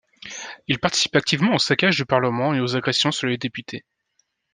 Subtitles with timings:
[0.67, 3.85] Il participe activement au saccage du parlement et aux agressions sur les députés.